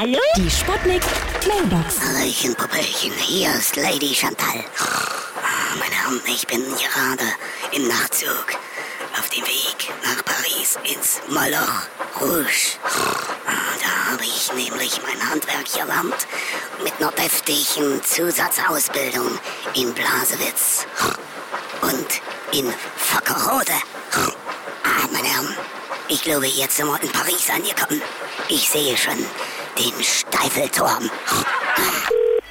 Hallo? 0.00 0.18
Die 0.34 0.50
Sputnik 0.50 1.02
Mailbox. 1.46 2.00
Hallöchen, 2.00 2.54
Popöchen, 2.54 3.12
hier 3.18 3.50
ist 3.54 3.76
Lady 3.76 4.14
Chantal. 4.14 4.64
Ah, 4.78 5.76
Meine 5.78 5.94
Herren, 5.94 6.22
ich 6.26 6.46
bin 6.46 6.64
gerade 6.74 7.24
im 7.72 7.86
Nachtzug 7.86 8.46
auf 9.18 9.28
dem 9.28 9.42
Weg 9.44 9.92
nach 10.02 10.24
Paris 10.24 10.78
ins 10.84 11.20
Moloch 11.28 11.82
Rouge. 12.18 12.78
Ah, 12.82 13.52
Da 13.82 14.12
habe 14.12 14.24
ich 14.24 14.50
nämlich 14.54 14.98
mein 15.06 15.28
Handwerk 15.30 15.70
gelernt 15.70 16.26
mit 16.82 16.94
einer 16.98 17.12
deftigen 17.12 18.02
Zusatzausbildung 18.02 19.38
in 19.74 19.92
Blasewitz 19.92 20.86
und 21.82 22.56
in 22.58 22.72
Fackerode. 22.96 23.74
Ich 26.12 26.22
glaube, 26.22 26.46
jetzt 26.46 26.76
sind 26.76 26.88
wir 26.88 27.00
in 27.00 27.12
Paris 27.12 27.48
angekommen. 27.50 28.02
Ich 28.48 28.68
sehe 28.68 28.96
schon 28.96 29.24
den 29.78 30.02
Steifelturm. 30.02 31.08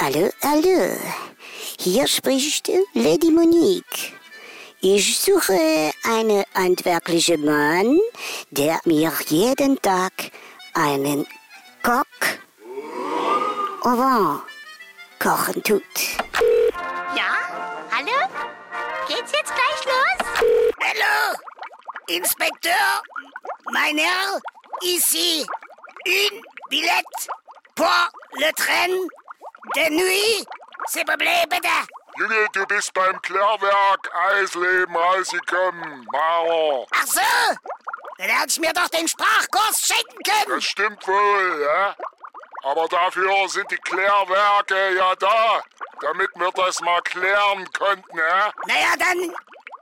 Hallo, 0.00 0.28
hallo. 0.42 0.96
Hier 1.78 2.08
spricht 2.08 2.68
Lady 2.94 3.30
Monique. 3.30 4.12
Ich 4.80 5.20
suche 5.20 5.92
einen 6.02 6.42
handwerklichen 6.52 7.44
Mann, 7.44 8.00
der 8.50 8.80
mir 8.86 9.12
jeden 9.28 9.80
Tag 9.80 10.12
einen 10.74 11.24
Coq 11.84 12.06
au 13.84 13.96
vent 13.96 14.42
kochen 15.20 15.62
tut. 15.62 15.82
Ja? 17.16 17.38
Hallo? 17.92 18.18
Geht's 19.06 19.30
jetzt 19.30 19.52
gleich 19.54 19.84
los? 19.86 20.26
Hallo, 20.80 21.38
Inspekteur. 22.08 23.02
Mein 23.72 23.98
Herr, 23.98 24.40
ici 24.82 25.46
une 26.06 26.42
billette 26.70 27.28
pour 27.74 28.10
le 28.34 28.52
train 28.52 28.88
de 29.74 29.90
nuit. 29.90 30.46
S'il 30.86 31.04
vous 31.06 31.16
plaît, 31.16 31.44
bitte. 31.50 31.66
Junge, 32.16 32.48
du 32.52 32.66
bist 32.66 32.92
beim 32.92 33.20
Klärwerk 33.22 34.10
Eisleben 34.30 34.94
rausgekommen. 34.94 36.06
Mauer. 36.12 36.86
Ach 36.94 37.06
so, 37.06 37.20
dann 38.18 38.28
hätte 38.28 38.48
ich 38.50 38.60
mir 38.60 38.72
doch 38.72 38.88
den 38.88 39.08
Sprachkurs 39.08 39.80
schenken 39.80 40.22
können. 40.22 40.56
Das 40.56 40.64
stimmt 40.64 41.06
wohl, 41.08 41.62
ja? 41.62 41.96
Aber 42.62 42.86
dafür 42.88 43.48
sind 43.48 43.70
die 43.70 43.76
Klärwerke 43.78 44.96
ja 44.96 45.14
da, 45.16 45.62
damit 46.00 46.30
wir 46.36 46.50
das 46.52 46.80
mal 46.82 47.02
klären 47.02 47.68
konnten, 47.72 48.16
ja? 48.16 48.52
Naja, 48.66 48.94
dann 48.98 49.34